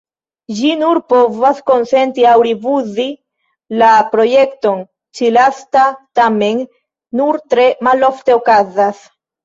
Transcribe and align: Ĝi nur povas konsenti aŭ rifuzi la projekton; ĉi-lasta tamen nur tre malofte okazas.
Ĝi 0.59 0.69
nur 0.77 0.99
povas 1.13 1.61
konsenti 1.71 2.25
aŭ 2.29 2.33
rifuzi 2.47 3.07
la 3.83 3.91
projekton; 4.17 4.83
ĉi-lasta 5.21 5.87
tamen 6.23 6.69
nur 7.23 7.43
tre 7.55 7.73
malofte 7.91 8.41
okazas. 8.43 9.09